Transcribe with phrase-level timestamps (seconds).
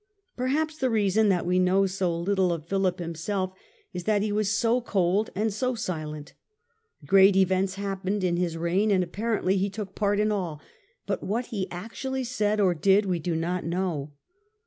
[0.35, 3.53] Perhaps the reason that we know so little of Philip himself
[3.93, 6.33] is that he was so cold and so silent:
[7.05, 10.59] great events happened in his reign, and apparently he took part in all,
[11.05, 14.11] but what he actually said or did we do not know.